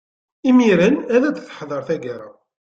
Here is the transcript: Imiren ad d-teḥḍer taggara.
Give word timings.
Imiren 0.49 0.95
ad 1.15 1.23
d-teḥḍer 1.35 1.81
taggara. 1.87 2.29